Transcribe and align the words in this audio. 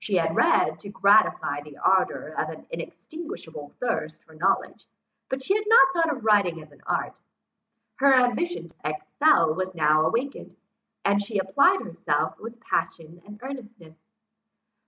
She 0.00 0.16
had 0.16 0.34
read, 0.34 0.80
to 0.80 0.88
gratify 0.88 1.60
the 1.60 1.78
ardour 1.78 2.34
of 2.36 2.48
an 2.48 2.66
inextinguishable 2.68 3.74
thirst 3.78 4.24
of 4.28 4.36
knowledge; 4.36 4.88
but 5.28 5.40
she 5.40 5.54
had 5.54 5.66
not 5.68 5.86
thought 5.94 6.12
of 6.12 6.24
writing 6.24 6.60
as 6.60 6.72
an 6.72 6.80
art. 6.84 7.20
Her 8.00 8.12
ambition 8.12 8.66
to 8.66 8.74
excel 8.84 9.54
was 9.54 9.76
now 9.76 10.04
awakened, 10.04 10.56
and 11.04 11.22
she 11.22 11.38
applied 11.38 11.80
herself 11.80 12.40
with 12.40 12.60
passion 12.60 13.22
and 13.24 13.38
earnestness. 13.40 13.94